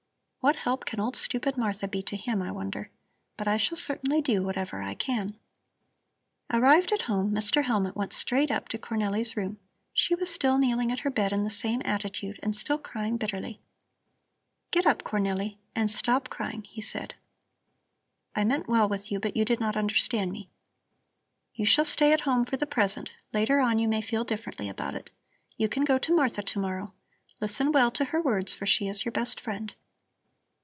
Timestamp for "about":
24.69-24.95